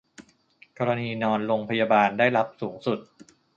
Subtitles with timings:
[0.77, 2.99] กรณีนอนโรงพยาบาลได้รับสูงสุด